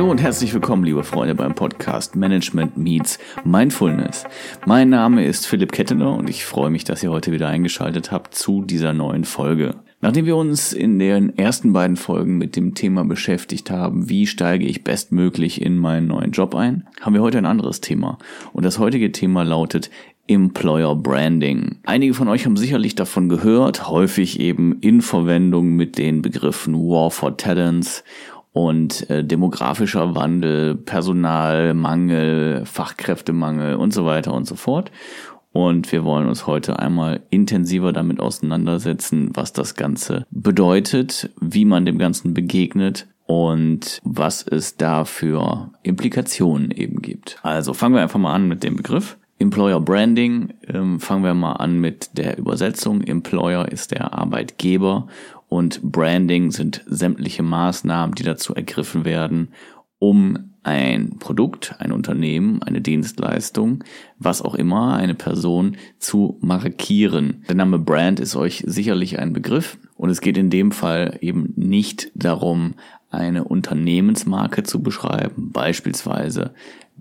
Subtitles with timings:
[0.00, 4.24] Hallo und herzlich willkommen, liebe Freunde, beim Podcast Management Meets Mindfulness.
[4.64, 8.34] Mein Name ist Philipp Kettener und ich freue mich, dass ihr heute wieder eingeschaltet habt
[8.34, 9.74] zu dieser neuen Folge.
[10.00, 14.64] Nachdem wir uns in den ersten beiden Folgen mit dem Thema beschäftigt haben, wie steige
[14.64, 18.16] ich bestmöglich in meinen neuen Job ein, haben wir heute ein anderes Thema.
[18.54, 19.90] Und das heutige Thema lautet
[20.26, 21.80] Employer Branding.
[21.84, 27.10] Einige von euch haben sicherlich davon gehört, häufig eben in Verwendung mit den Begriffen War
[27.10, 28.02] for Talents
[28.52, 34.90] und äh, demografischer Wandel, Personalmangel, Fachkräftemangel und so weiter und so fort.
[35.52, 41.84] Und wir wollen uns heute einmal intensiver damit auseinandersetzen, was das Ganze bedeutet, wie man
[41.84, 47.38] dem Ganzen begegnet und was es da für Implikationen eben gibt.
[47.42, 49.18] Also fangen wir einfach mal an mit dem Begriff.
[49.38, 53.00] Employer Branding, ähm, fangen wir mal an mit der Übersetzung.
[53.00, 55.06] Employer ist der Arbeitgeber
[55.50, 59.48] und Branding sind sämtliche Maßnahmen, die dazu ergriffen werden,
[59.98, 63.82] um ein Produkt, ein Unternehmen, eine Dienstleistung,
[64.16, 67.44] was auch immer, eine Person zu markieren.
[67.48, 71.52] Der Name Brand ist euch sicherlich ein Begriff und es geht in dem Fall eben
[71.56, 72.74] nicht darum,
[73.10, 76.54] eine Unternehmensmarke zu beschreiben, beispielsweise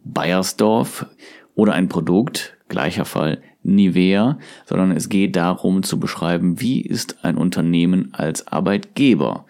[0.04, 1.06] Bayersdorf
[1.54, 3.44] oder ein Produkt, gleicher Fall
[3.76, 9.46] Nivea, sondern es geht darum zu beschreiben, wie ist ein Unternehmen als Arbeitgeber.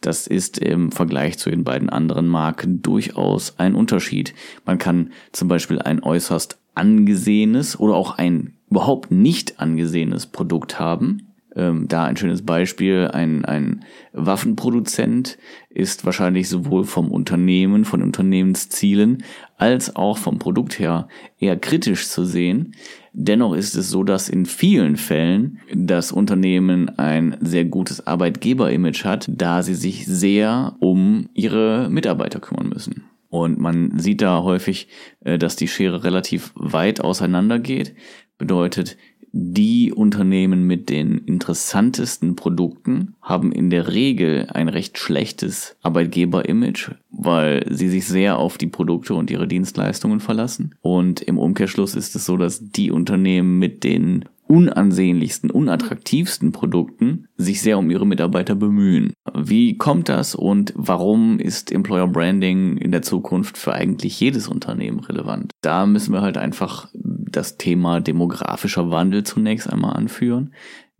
[0.00, 4.34] Das ist im Vergleich zu den beiden anderen Marken durchaus ein Unterschied.
[4.66, 11.31] Man kann zum Beispiel ein äußerst angesehenes oder auch ein überhaupt nicht angesehenes Produkt haben.
[11.54, 19.22] Ähm, da ein schönes Beispiel, ein, ein Waffenproduzent ist wahrscheinlich sowohl vom Unternehmen, von Unternehmenszielen,
[19.56, 21.08] als auch vom Produkt her
[21.38, 22.74] eher kritisch zu sehen.
[23.12, 29.30] Dennoch ist es so, dass in vielen Fällen das Unternehmen ein sehr gutes Arbeitgeberimage hat,
[29.30, 33.04] da sie sich sehr um ihre Mitarbeiter kümmern müssen.
[33.28, 34.88] Und man sieht da häufig,
[35.24, 37.94] äh, dass die Schere relativ weit auseinander geht.
[38.36, 38.98] Bedeutet,
[39.32, 47.66] die Unternehmen mit den interessantesten Produkten haben in der Regel ein recht schlechtes Arbeitgeberimage, weil
[47.70, 50.74] sie sich sehr auf die Produkte und ihre Dienstleistungen verlassen.
[50.82, 57.62] Und im Umkehrschluss ist es so, dass die Unternehmen mit den unansehnlichsten, unattraktivsten Produkten sich
[57.62, 59.14] sehr um ihre Mitarbeiter bemühen.
[59.34, 65.00] Wie kommt das und warum ist Employer Branding in der Zukunft für eigentlich jedes Unternehmen
[65.00, 65.52] relevant?
[65.62, 66.90] Da müssen wir halt einfach
[67.36, 70.54] das Thema demografischer Wandel zunächst einmal anführen.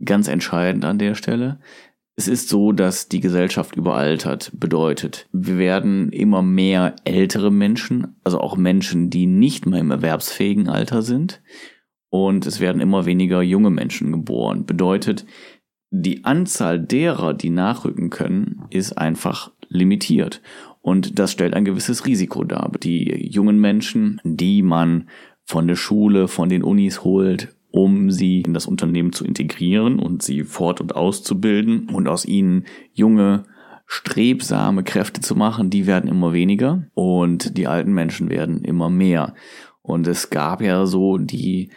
[0.04, 1.60] Ganz entscheidend an der Stelle.
[2.15, 4.53] Es ist so, dass die Gesellschaft überaltert.
[4.54, 10.69] Bedeutet, wir werden immer mehr ältere Menschen, also auch Menschen, die nicht mehr im erwerbsfähigen
[10.69, 11.43] Alter sind.
[12.10, 14.66] Und es werden immer weniger junge Menschen geboren.
[14.66, 15.25] Bedeutet,
[15.91, 20.43] die Anzahl derer, die nachrücken können, ist einfach limitiert.
[20.82, 22.70] Und das stellt ein gewisses Risiko dar.
[22.82, 25.09] Die jungen Menschen, die man
[25.45, 30.23] von der Schule, von den Unis holt, um sie in das Unternehmen zu integrieren und
[30.23, 33.45] sie fort- und auszubilden und aus ihnen junge,
[33.87, 39.35] strebsame Kräfte zu machen, die werden immer weniger und die alten Menschen werden immer mehr.
[39.83, 41.71] Und es gab ja so die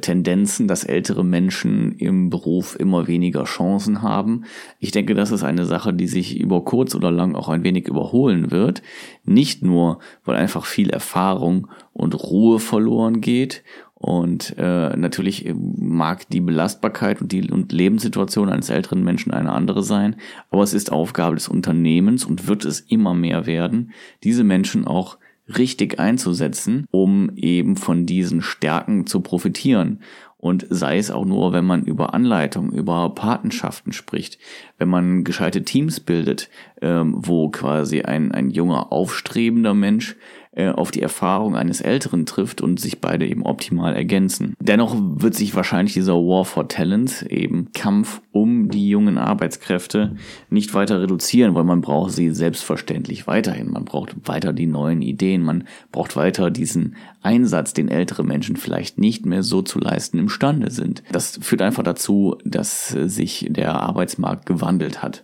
[0.00, 4.44] Tendenzen, dass ältere Menschen im Beruf immer weniger Chancen haben.
[4.78, 7.88] Ich denke, das ist eine Sache, die sich über kurz oder lang auch ein wenig
[7.88, 8.82] überholen wird.
[9.24, 13.62] Nicht nur, weil einfach viel Erfahrung und Ruhe verloren geht
[14.04, 19.82] und äh, natürlich mag die Belastbarkeit und die und Lebenssituation eines älteren Menschen eine andere
[19.82, 20.16] sein,
[20.50, 23.92] aber es ist Aufgabe des Unternehmens und wird es immer mehr werden,
[24.22, 25.16] diese Menschen auch
[25.48, 30.00] richtig einzusetzen, um eben von diesen Stärken zu profitieren.
[30.36, 34.38] Und sei es auch nur, wenn man über Anleitung, über Patenschaften spricht,
[34.76, 36.50] wenn man gescheite Teams bildet,
[36.82, 40.16] ähm, wo quasi ein, ein junger, aufstrebender Mensch
[40.56, 44.54] äh, auf die Erfahrung eines Älteren trifft und sich beide eben optimal ergänzen.
[44.60, 50.16] Dennoch wird sich wahrscheinlich dieser War for Talent, eben Kampf um die jungen Arbeitskräfte,
[50.50, 53.70] nicht weiter reduzieren, weil man braucht sie selbstverständlich weiterhin.
[53.70, 58.98] Man braucht weiter die neuen Ideen, man braucht weiter diesen Einsatz, den ältere Menschen vielleicht
[58.98, 61.02] nicht mehr so zu leisten imstande sind.
[61.10, 65.23] Das führt einfach dazu, dass sich der Arbeitsmarkt gewandelt hat.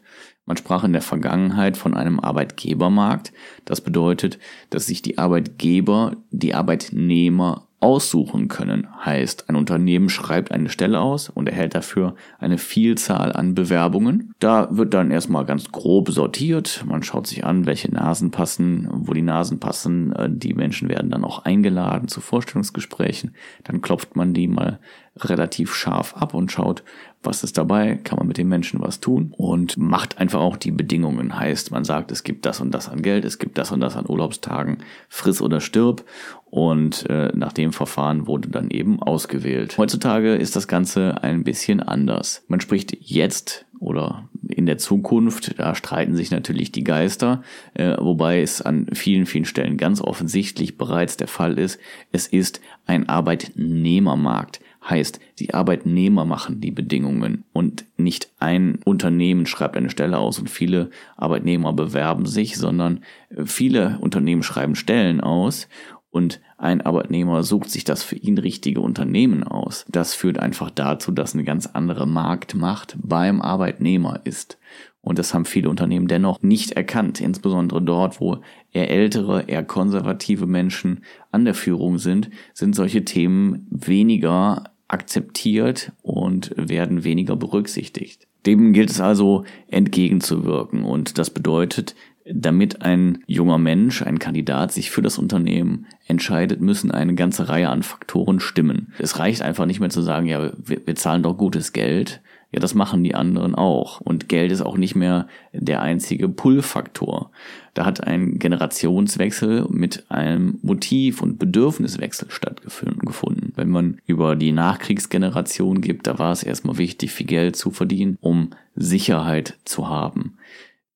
[0.51, 3.33] Man sprach in der Vergangenheit von einem Arbeitgebermarkt.
[3.67, 8.89] Das bedeutet, dass sich die Arbeitgeber die Arbeitnehmer aussuchen können.
[9.05, 14.35] Heißt, ein Unternehmen schreibt eine Stelle aus und erhält dafür eine Vielzahl an Bewerbungen.
[14.41, 16.85] Da wird dann erstmal ganz grob sortiert.
[16.85, 20.13] Man schaut sich an, welche Nasen passen, wo die Nasen passen.
[20.13, 23.37] Äh, die Menschen werden dann auch eingeladen zu Vorstellungsgesprächen.
[23.63, 24.81] Dann klopft man die mal
[25.17, 26.83] relativ scharf ab und schaut,
[27.23, 27.97] Was ist dabei?
[28.03, 29.35] Kann man mit den Menschen was tun?
[29.37, 31.39] Und macht einfach auch die Bedingungen.
[31.39, 33.95] Heißt, man sagt, es gibt das und das an Geld, es gibt das und das
[33.95, 34.79] an Urlaubstagen,
[35.11, 36.05] friss oder stirb.
[36.47, 39.77] Und äh, nach dem Verfahren wurde dann eben ausgewählt.
[39.77, 42.43] Heutzutage ist das Ganze ein bisschen anders.
[42.49, 47.43] Man spricht jetzt oder in der Zukunft, da streiten sich natürlich die Geister,
[47.75, 51.81] äh, wobei es an vielen, vielen Stellen ganz offensichtlich bereits der Fall ist,
[52.13, 54.61] es ist ein Arbeitnehmermarkt.
[54.89, 60.49] Heißt, die Arbeitnehmer machen die Bedingungen und nicht ein Unternehmen schreibt eine Stelle aus und
[60.49, 63.05] viele Arbeitnehmer bewerben sich, sondern
[63.45, 65.69] viele Unternehmen schreiben Stellen aus
[66.11, 69.87] und ein Arbeitnehmer sucht sich das für ihn richtige Unternehmen aus.
[69.89, 74.59] Das führt einfach dazu, dass eine ganz andere Marktmacht beim Arbeitnehmer ist.
[75.03, 80.47] Und das haben viele Unternehmen dennoch nicht erkannt, insbesondere dort, wo eher ältere, eher konservative
[80.47, 88.27] Menschen an der Führung sind, sind solche Themen weniger akzeptiert und werden weniger berücksichtigt.
[88.47, 91.95] Dem gilt es also entgegenzuwirken und das bedeutet,
[92.27, 97.69] damit ein junger Mensch, ein Kandidat sich für das Unternehmen entscheidet, müssen eine ganze Reihe
[97.69, 98.93] an Faktoren stimmen.
[98.99, 102.21] Es reicht einfach nicht mehr zu sagen, ja, wir, wir zahlen doch gutes Geld.
[102.53, 104.01] Ja, das machen die anderen auch.
[104.01, 107.31] Und Geld ist auch nicht mehr der einzige Pull-Faktor.
[107.75, 113.53] Da hat ein Generationswechsel mit einem Motiv- und Bedürfniswechsel stattgefunden.
[113.55, 118.19] Wenn man über die Nachkriegsgeneration gibt, da war es erstmal wichtig, viel Geld zu verdienen,
[118.21, 120.37] um Sicherheit zu haben.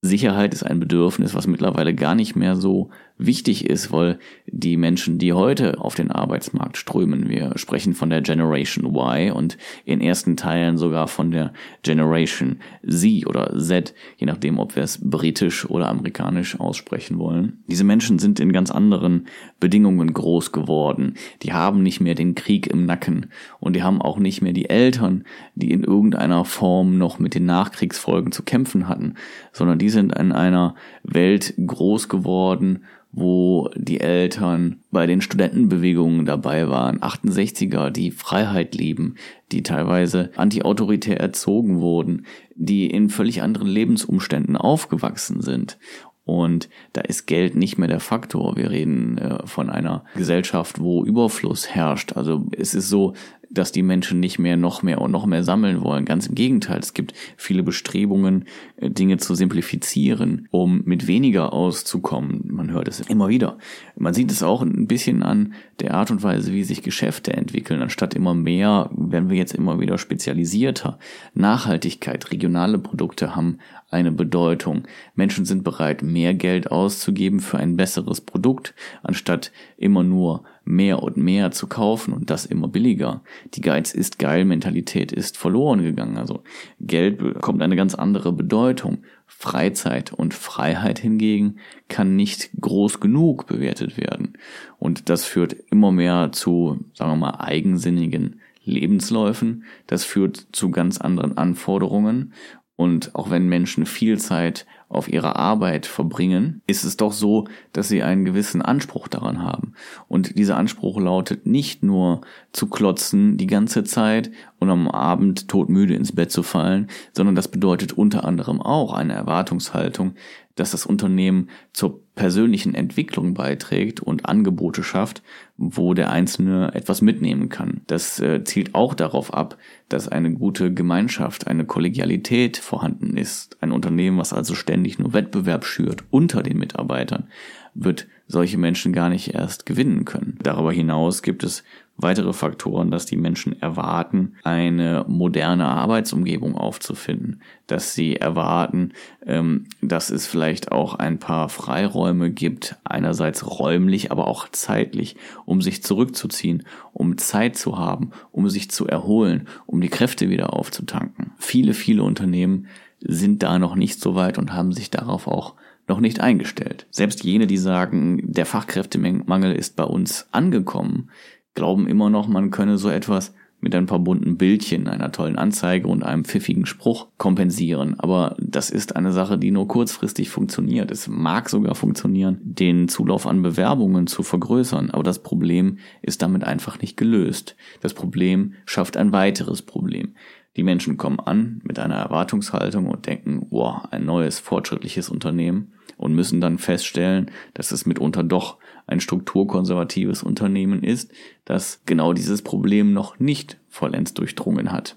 [0.04, 2.90] Sicherheit ist ein Bedürfnis, was mittlerweile gar nicht mehr so
[3.26, 8.20] wichtig ist, weil die Menschen, die heute auf den Arbeitsmarkt strömen, wir sprechen von der
[8.20, 14.58] Generation Y und in ersten Teilen sogar von der Generation Z oder Z, je nachdem,
[14.58, 17.64] ob wir es britisch oder amerikanisch aussprechen wollen.
[17.68, 19.26] Diese Menschen sind in ganz anderen
[19.60, 21.14] Bedingungen groß geworden.
[21.42, 23.26] Die haben nicht mehr den Krieg im Nacken
[23.60, 25.24] und die haben auch nicht mehr die Eltern,
[25.54, 29.14] die in irgendeiner Form noch mit den Nachkriegsfolgen zu kämpfen hatten,
[29.52, 32.84] sondern die sind in einer Welt groß geworden,
[33.16, 39.14] wo die Eltern bei den Studentenbewegungen dabei waren, 68er, die Freiheit lieben,
[39.52, 42.26] die teilweise antiautoritär erzogen wurden,
[42.56, 45.78] die in völlig anderen Lebensumständen aufgewachsen sind.
[46.24, 48.56] Und da ist Geld nicht mehr der Faktor.
[48.56, 52.14] Wir reden äh, von einer Gesellschaft, wo Überfluss herrscht.
[52.14, 53.12] Also es ist so,
[53.54, 56.04] dass die Menschen nicht mehr noch mehr und noch mehr sammeln wollen.
[56.04, 58.44] Ganz im Gegenteil, es gibt viele Bestrebungen,
[58.76, 62.42] äh, Dinge zu simplifizieren, um mit weniger auszukommen.
[62.50, 63.58] Man hört es immer wieder.
[63.96, 67.82] Man sieht es auch ein bisschen an der Art und Weise, wie sich Geschäfte entwickeln.
[67.82, 70.98] Anstatt immer mehr werden wir jetzt immer wieder spezialisierter.
[71.34, 73.58] Nachhaltigkeit, regionale Produkte haben
[73.90, 74.82] eine Bedeutung.
[75.14, 81.16] Menschen sind bereit, mehr Geld auszugeben für ein besseres Produkt, anstatt immer nur mehr und
[81.16, 83.22] mehr zu kaufen und das immer billiger.
[83.54, 86.16] Die Geiz ist geil Mentalität ist verloren gegangen.
[86.16, 86.42] Also
[86.80, 88.98] Geld bekommt eine ganz andere Bedeutung.
[89.26, 91.56] Freizeit und Freiheit hingegen
[91.88, 94.38] kann nicht groß genug bewertet werden.
[94.78, 99.64] Und das führt immer mehr zu, sagen wir mal, eigensinnigen Lebensläufen.
[99.86, 102.32] Das führt zu ganz anderen Anforderungen
[102.76, 107.88] und auch wenn Menschen viel Zeit auf ihre Arbeit verbringen, ist es doch so, dass
[107.88, 109.74] sie einen gewissen Anspruch daran haben.
[110.08, 112.20] Und dieser Anspruch lautet nicht nur
[112.52, 117.48] zu klotzen die ganze Zeit und am Abend todmüde ins Bett zu fallen, sondern das
[117.48, 120.14] bedeutet unter anderem auch eine Erwartungshaltung,
[120.54, 125.22] dass das Unternehmen zur persönlichen Entwicklung beiträgt und Angebote schafft,
[125.56, 127.82] wo der Einzelne etwas mitnehmen kann.
[127.86, 133.56] Das äh, zielt auch darauf ab, dass eine gute Gemeinschaft, eine Kollegialität vorhanden ist.
[133.62, 137.28] Ein Unternehmen, was also ständig nur Wettbewerb schürt unter den Mitarbeitern,
[137.74, 140.38] wird solche Menschen gar nicht erst gewinnen können.
[140.42, 141.64] Darüber hinaus gibt es
[141.96, 148.92] weitere Faktoren, dass die Menschen erwarten, eine moderne Arbeitsumgebung aufzufinden, dass sie erwarten,
[149.24, 155.62] ähm, dass es vielleicht auch ein paar Freiräume gibt, einerseits räumlich, aber auch zeitlich, um
[155.62, 161.32] sich zurückzuziehen, um Zeit zu haben, um sich zu erholen, um die Kräfte wieder aufzutanken.
[161.38, 162.66] Viele, viele Unternehmen
[163.00, 165.54] sind da noch nicht so weit und haben sich darauf auch
[165.86, 166.86] noch nicht eingestellt.
[166.90, 171.10] Selbst jene, die sagen, der Fachkräftemangel ist bei uns angekommen,
[171.54, 173.34] glauben immer noch, man könne so etwas
[173.64, 177.98] mit ein paar bunten Bildchen, einer tollen Anzeige und einem pfiffigen Spruch kompensieren.
[177.98, 180.90] Aber das ist eine Sache, die nur kurzfristig funktioniert.
[180.90, 186.44] Es mag sogar funktionieren, den Zulauf an Bewerbungen zu vergrößern, aber das Problem ist damit
[186.44, 187.56] einfach nicht gelöst.
[187.80, 190.14] Das Problem schafft ein weiteres Problem.
[190.56, 196.14] Die Menschen kommen an mit einer Erwartungshaltung und denken, wow, ein neues, fortschrittliches Unternehmen und
[196.14, 201.12] müssen dann feststellen, dass es mitunter doch ein strukturkonservatives Unternehmen ist,
[201.44, 204.96] das genau dieses Problem noch nicht vollends durchdrungen hat.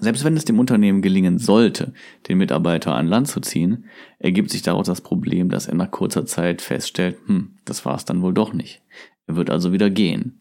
[0.00, 1.92] Selbst wenn es dem Unternehmen gelingen sollte,
[2.28, 3.86] den Mitarbeiter an Land zu ziehen,
[4.18, 8.04] ergibt sich daraus das Problem, dass er nach kurzer Zeit feststellt, hm, das war es
[8.04, 8.82] dann wohl doch nicht.
[9.26, 10.40] Er wird also wieder gehen.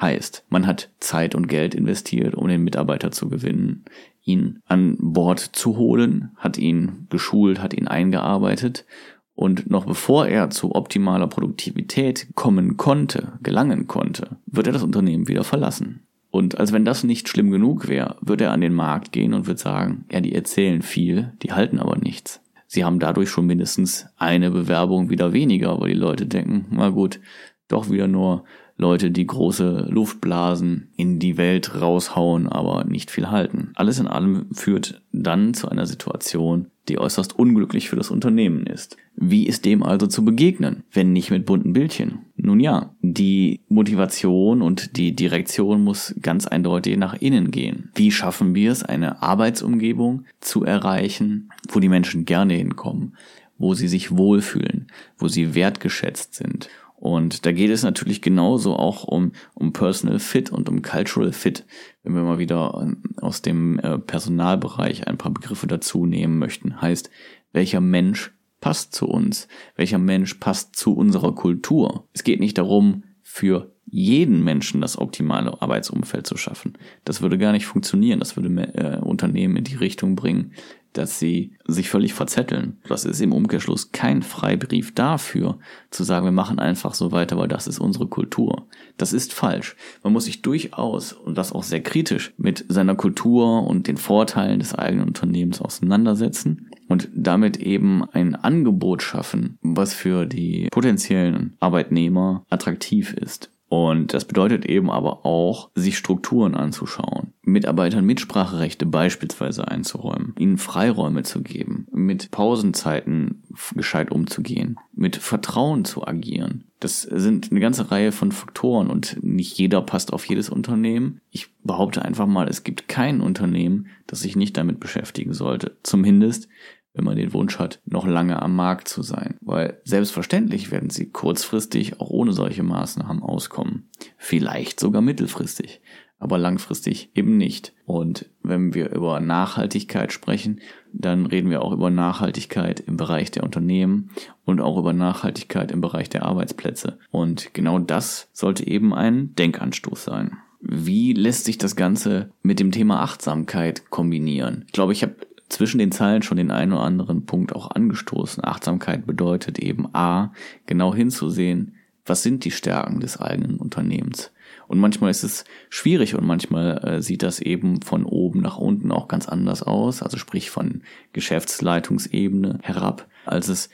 [0.00, 3.84] Heißt, man hat Zeit und Geld investiert, um den Mitarbeiter zu gewinnen,
[4.24, 8.84] ihn an Bord zu holen, hat ihn geschult, hat ihn eingearbeitet
[9.34, 15.28] und noch bevor er zu optimaler Produktivität kommen konnte, gelangen konnte, wird er das Unternehmen
[15.28, 16.06] wieder verlassen.
[16.30, 19.46] Und als wenn das nicht schlimm genug wäre, würde er an den Markt gehen und
[19.46, 22.40] würde sagen, ja, die erzählen viel, die halten aber nichts.
[22.66, 27.20] Sie haben dadurch schon mindestens eine Bewerbung wieder weniger, weil die Leute denken, na gut,
[27.68, 28.44] doch wieder nur
[28.82, 33.72] Leute, die große Luftblasen in die Welt raushauen, aber nicht viel halten.
[33.74, 38.96] Alles in allem führt dann zu einer Situation, die äußerst unglücklich für das Unternehmen ist.
[39.14, 42.26] Wie ist dem also zu begegnen, wenn nicht mit bunten Bildchen?
[42.36, 47.90] Nun ja, die Motivation und die Direktion muss ganz eindeutig nach innen gehen.
[47.94, 53.16] Wie schaffen wir es, eine Arbeitsumgebung zu erreichen, wo die Menschen gerne hinkommen,
[53.58, 56.68] wo sie sich wohlfühlen, wo sie wertgeschätzt sind
[57.02, 61.66] und da geht es natürlich genauso auch um, um Personal Fit und um Cultural Fit,
[62.04, 66.80] wenn wir mal wieder ähm, aus dem äh, Personalbereich ein paar Begriffe dazu nehmen möchten.
[66.80, 67.10] Heißt,
[67.52, 69.48] welcher Mensch passt zu uns?
[69.74, 72.06] Welcher Mensch passt zu unserer Kultur?
[72.12, 76.78] Es geht nicht darum, für jeden Menschen das optimale Arbeitsumfeld zu schaffen.
[77.04, 78.20] Das würde gar nicht funktionieren.
[78.20, 80.52] Das würde äh, Unternehmen in die Richtung bringen,
[80.92, 82.78] dass sie sich völlig verzetteln.
[82.88, 85.58] Das ist im Umkehrschluss kein Freibrief dafür,
[85.90, 88.66] zu sagen, wir machen einfach so weiter, weil das ist unsere Kultur.
[88.96, 89.76] Das ist falsch.
[90.02, 94.58] Man muss sich durchaus, und das auch sehr kritisch, mit seiner Kultur und den Vorteilen
[94.58, 102.44] des eigenen Unternehmens auseinandersetzen und damit eben ein Angebot schaffen, was für die potenziellen Arbeitnehmer
[102.50, 103.50] attraktiv ist.
[103.68, 111.24] Und das bedeutet eben aber auch, sich Strukturen anzuschauen, Mitarbeitern Mitspracherechte beispielsweise einzuräumen, ihnen Freiräume
[111.24, 113.42] zu geben, mit Pausenzeiten
[113.74, 116.64] gescheit umzugehen, mit Vertrauen zu agieren.
[116.78, 121.20] Das sind eine ganze Reihe von Faktoren und nicht jeder passt auf jedes Unternehmen.
[121.30, 125.76] Ich behaupte einfach mal, es gibt kein Unternehmen, das sich nicht damit beschäftigen sollte.
[125.82, 126.48] Zumindest
[126.94, 129.36] wenn man den Wunsch hat, noch lange am Markt zu sein.
[129.40, 133.88] Weil selbstverständlich werden sie kurzfristig auch ohne solche Maßnahmen auskommen.
[134.18, 135.80] Vielleicht sogar mittelfristig,
[136.22, 137.72] aber langfristig eben nicht.
[137.84, 140.60] Und wenn wir über Nachhaltigkeit sprechen,
[140.92, 144.10] dann reden wir auch über Nachhaltigkeit im Bereich der Unternehmen
[144.44, 146.98] und auch über Nachhaltigkeit im Bereich der Arbeitsplätze.
[147.10, 150.38] Und genau das sollte eben ein Denkanstoß sein.
[150.60, 154.64] Wie lässt sich das Ganze mit dem Thema Achtsamkeit kombinieren?
[154.66, 155.16] Ich glaube, ich habe
[155.48, 158.44] zwischen den Zeilen schon den einen oder anderen Punkt auch angestoßen.
[158.44, 160.32] Achtsamkeit bedeutet eben A,
[160.66, 161.74] genau hinzusehen,
[162.06, 164.32] was sind die Stärken des eigenen Unternehmens.
[164.72, 168.90] Und manchmal ist es schwierig und manchmal äh, sieht das eben von oben nach unten
[168.90, 170.80] auch ganz anders aus, also sprich von
[171.12, 173.68] Geschäftsleitungsebene herab, als es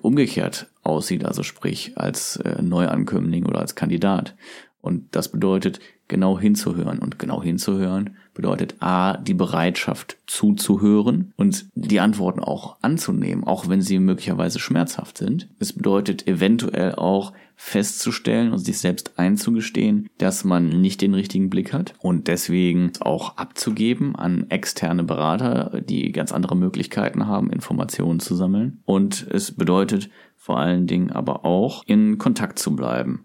[0.00, 4.36] umgekehrt aussieht, also sprich als äh, Neuankömmling oder als Kandidat.
[4.80, 6.98] Und das bedeutet, genau hinzuhören.
[6.98, 13.82] Und genau hinzuhören bedeutet A, die Bereitschaft zuzuhören und die Antworten auch anzunehmen, auch wenn
[13.82, 15.48] sie möglicherweise schmerzhaft sind.
[15.58, 21.72] Es bedeutet eventuell auch festzustellen und sich selbst einzugestehen, dass man nicht den richtigen Blick
[21.72, 28.36] hat und deswegen auch abzugeben an externe Berater, die ganz andere Möglichkeiten haben, Informationen zu
[28.36, 28.82] sammeln.
[28.84, 33.24] Und es bedeutet vor allen Dingen aber auch in Kontakt zu bleiben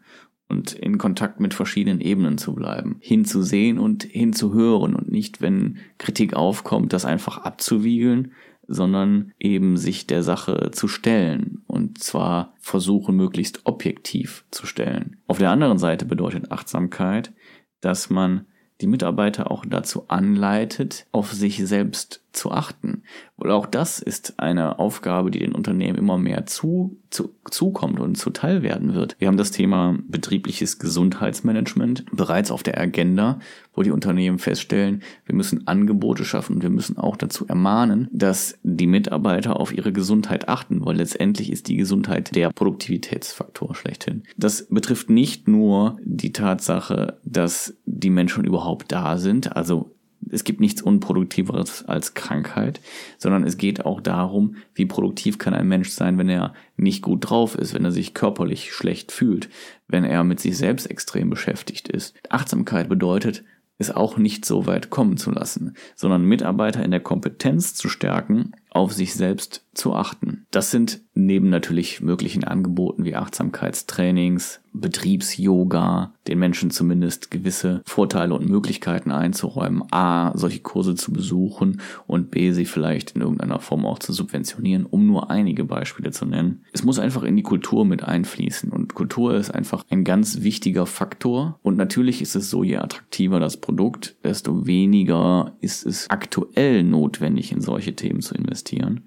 [0.53, 6.35] und in Kontakt mit verschiedenen Ebenen zu bleiben, hinzusehen und hinzuhören und nicht, wenn Kritik
[6.35, 8.33] aufkommt, das einfach abzuwiegeln,
[8.67, 15.17] sondern eben sich der Sache zu stellen und zwar versuchen, möglichst objektiv zu stellen.
[15.25, 17.33] Auf der anderen Seite bedeutet Achtsamkeit,
[17.81, 18.45] dass man
[18.83, 23.03] die Mitarbeiter auch dazu anleitet, auf sich selbst zu achten.
[23.37, 28.15] Und auch das ist eine Aufgabe, die den Unternehmen immer mehr zu, zu, zukommt und
[28.15, 29.15] zuteil werden wird.
[29.19, 33.39] Wir haben das Thema betriebliches Gesundheitsmanagement bereits auf der Agenda,
[33.73, 38.57] wo die Unternehmen feststellen, wir müssen Angebote schaffen und wir müssen auch dazu ermahnen, dass
[38.63, 44.23] die Mitarbeiter auf ihre Gesundheit achten, weil letztendlich ist die Gesundheit der Produktivitätsfaktor schlechthin.
[44.37, 49.93] Das betrifft nicht nur die Tatsache, dass die Menschen überhaupt da sind, also
[50.29, 52.79] es gibt nichts Unproduktiveres als Krankheit,
[53.17, 57.29] sondern es geht auch darum, wie produktiv kann ein Mensch sein, wenn er nicht gut
[57.29, 59.49] drauf ist, wenn er sich körperlich schlecht fühlt,
[59.87, 62.15] wenn er mit sich selbst extrem beschäftigt ist.
[62.29, 63.43] Achtsamkeit bedeutet,
[63.79, 68.53] es auch nicht so weit kommen zu lassen, sondern Mitarbeiter in der Kompetenz zu stärken,
[68.69, 70.45] auf sich selbst zu achten.
[70.51, 78.49] Das sind neben natürlich möglichen Angeboten wie Achtsamkeitstrainings, Betriebs-Yoga, den Menschen zumindest gewisse Vorteile und
[78.49, 83.99] Möglichkeiten einzuräumen, a, solche Kurse zu besuchen und b, sie vielleicht in irgendeiner Form auch
[83.99, 86.63] zu subventionieren, um nur einige Beispiele zu nennen.
[86.73, 90.85] Es muss einfach in die Kultur mit einfließen und Kultur ist einfach ein ganz wichtiger
[90.85, 96.83] Faktor und natürlich ist es so, je attraktiver das Produkt, desto weniger ist es aktuell
[96.83, 99.05] notwendig, in solche Themen zu investieren.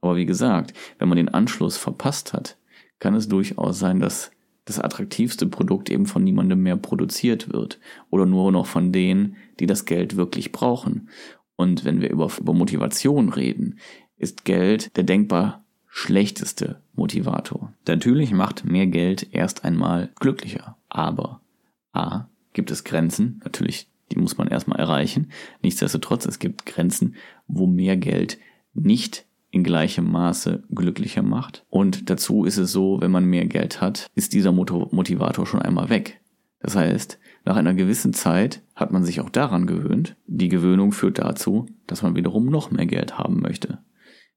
[0.00, 2.58] Aber wie gesagt, wenn man den Anschluss verpasst hat,
[2.98, 4.30] kann es durchaus sein, dass
[4.64, 7.80] das attraktivste Produkt eben von niemandem mehr produziert wird
[8.10, 11.08] oder nur noch von denen, die das Geld wirklich brauchen.
[11.56, 13.78] Und wenn wir über, über Motivation reden,
[14.16, 17.72] ist Geld der denkbar schlechteste Motivator.
[17.86, 21.40] Natürlich macht mehr Geld erst einmal glücklicher, aber
[21.92, 25.30] a gibt es Grenzen, natürlich, die muss man erstmal erreichen.
[25.62, 27.16] Nichtsdestotrotz, es gibt Grenzen,
[27.46, 28.38] wo mehr Geld
[28.72, 31.64] nicht in gleichem Maße glücklicher macht.
[31.70, 35.90] Und dazu ist es so, wenn man mehr Geld hat, ist dieser Motivator schon einmal
[35.90, 36.20] weg.
[36.58, 40.16] Das heißt, nach einer gewissen Zeit hat man sich auch daran gewöhnt.
[40.26, 43.78] Die Gewöhnung führt dazu, dass man wiederum noch mehr Geld haben möchte.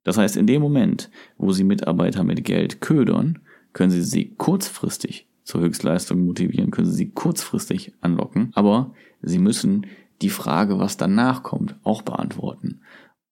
[0.04, 3.40] Das heißt, in dem Moment, wo Sie Mitarbeiter mit Geld ködern,
[3.74, 9.88] können Sie sie kurzfristig zur Höchstleistung motivieren, können Sie sie kurzfristig anlocken, aber Sie müssen
[10.22, 12.82] die Frage, was danach kommt, auch beantworten.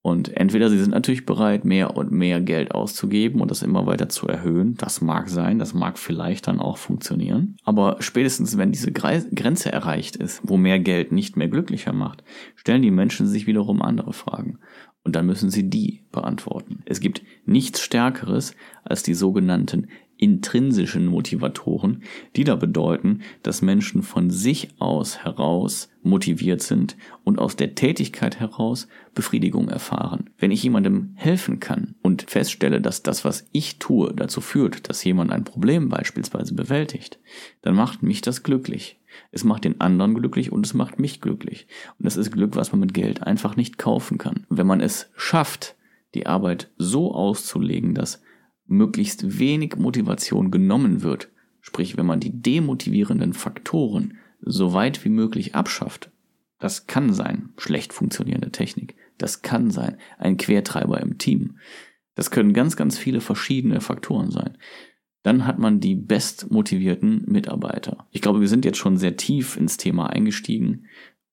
[0.05, 4.07] Und entweder sie sind natürlich bereit, mehr und mehr Geld auszugeben und das immer weiter
[4.07, 4.75] zu erhöhen.
[4.75, 7.57] Das mag sein, das mag vielleicht dann auch funktionieren.
[7.63, 12.24] Aber spätestens, wenn diese Grenze erreicht ist, wo mehr Geld nicht mehr glücklicher macht,
[12.55, 14.59] stellen die Menschen sich wiederum andere Fragen.
[15.03, 16.83] Und dann müssen sie die beantworten.
[16.85, 22.03] Es gibt nichts Stärkeres als die sogenannten intrinsischen Motivatoren,
[22.36, 28.39] die da bedeuten, dass Menschen von sich aus heraus motiviert sind und aus der Tätigkeit
[28.39, 30.29] heraus Befriedigung erfahren.
[30.38, 35.03] Wenn ich jemandem helfen kann und feststelle, dass das, was ich tue, dazu führt, dass
[35.03, 37.19] jemand ein Problem beispielsweise bewältigt,
[37.62, 39.00] dann macht mich das glücklich.
[39.31, 41.67] Es macht den anderen glücklich und es macht mich glücklich.
[41.98, 44.45] Und das ist Glück, was man mit Geld einfach nicht kaufen kann.
[44.50, 45.75] Wenn man es schafft,
[46.13, 48.22] die Arbeit so auszulegen, dass
[48.67, 51.29] möglichst wenig Motivation genommen wird,
[51.61, 56.11] sprich wenn man die demotivierenden Faktoren so weit wie möglich abschafft,
[56.59, 61.57] das kann sein schlecht funktionierende Technik, das kann sein ein Quertreiber im Team,
[62.16, 64.57] das können ganz, ganz viele verschiedene Faktoren sein.
[65.22, 68.07] Dann hat man die bestmotivierten Mitarbeiter.
[68.11, 70.85] Ich glaube, wir sind jetzt schon sehr tief ins Thema eingestiegen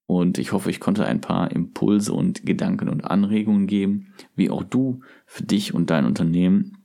[0.07, 4.65] und ich hoffe, ich konnte ein paar Impulse und Gedanken und Anregungen geben, wie auch
[4.65, 6.79] du für dich und dein Unternehmen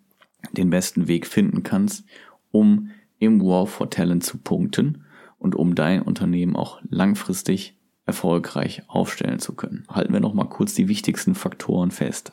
[0.52, 2.06] den besten Weg finden kannst,
[2.52, 5.06] um im War for Talent zu punkten
[5.38, 9.86] und um dein Unternehmen auch langfristig erfolgreich aufstellen zu können.
[9.90, 12.32] Halten wir noch mal kurz die wichtigsten Faktoren fest.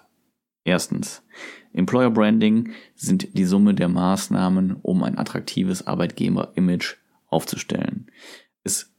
[0.65, 1.23] Erstens,
[1.73, 8.11] Employer Branding sind die Summe der Maßnahmen, um ein attraktives Arbeitgeber-Image aufzustellen.
[8.63, 8.95] Es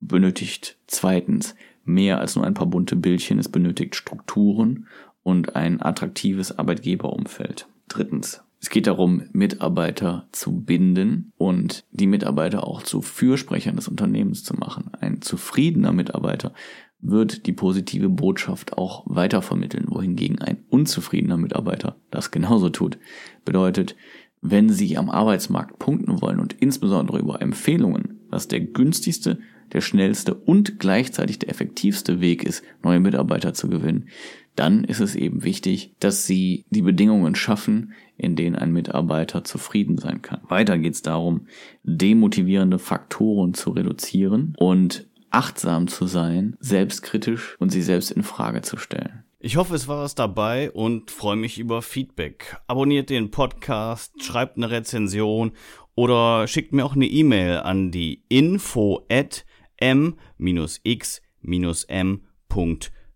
[0.00, 4.88] benötigt zweitens mehr als nur ein paar bunte Bildchen, es benötigt Strukturen
[5.22, 7.68] und ein attraktives Arbeitgeberumfeld.
[7.88, 14.42] Drittens, es geht darum, Mitarbeiter zu binden und die Mitarbeiter auch zu Fürsprechern des Unternehmens
[14.42, 14.90] zu machen.
[15.00, 16.54] Ein zufriedener Mitarbeiter
[16.98, 22.96] wird die positive Botschaft auch weitervermitteln, wohingegen ein unzufriedener Mitarbeiter das genauso tut.
[23.44, 23.96] Bedeutet,
[24.40, 29.38] wenn Sie am Arbeitsmarkt punkten wollen und insbesondere über Empfehlungen, was der günstigste,
[29.72, 34.08] der schnellste und gleichzeitig der effektivste Weg ist, neue Mitarbeiter zu gewinnen,
[34.56, 39.98] dann ist es eben wichtig, dass Sie die Bedingungen schaffen, in denen ein Mitarbeiter zufrieden
[39.98, 40.40] sein kann.
[40.48, 41.46] Weiter geht es darum,
[41.82, 48.76] demotivierende Faktoren zu reduzieren und achtsam zu sein, selbstkritisch und sich selbst in Frage zu
[48.76, 49.24] stellen.
[49.40, 52.56] Ich hoffe, es war was dabei und freue mich über Feedback.
[52.66, 55.52] Abonniert den Podcast, schreibt eine Rezension
[55.94, 59.44] oder schickt mir auch eine E-Mail an die info at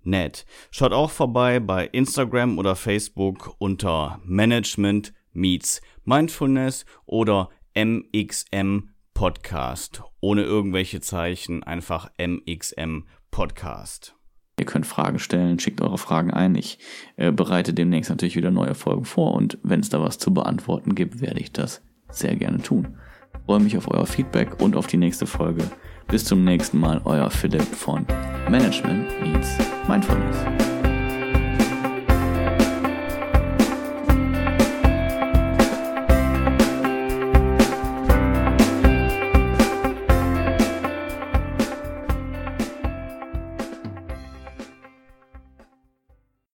[0.08, 0.46] m-x-m.net.
[0.70, 10.02] Schaut auch vorbei bei Instagram oder Facebook unter Management Meets Mindfulness oder MXM Podcast.
[10.20, 14.14] Ohne irgendwelche Zeichen, einfach MXM Podcast.
[14.58, 16.56] Ihr könnt Fragen stellen, schickt eure Fragen ein.
[16.56, 16.78] Ich
[17.16, 20.94] äh, bereite demnächst natürlich wieder neue Folgen vor und wenn es da was zu beantworten
[20.94, 22.98] gibt, werde ich das sehr gerne tun.
[23.34, 25.62] Ich freue mich auf euer Feedback und auf die nächste Folge.
[26.08, 28.06] Bis zum nächsten Mal, euer Philipp von
[28.48, 30.77] Management Meets Mindfulness.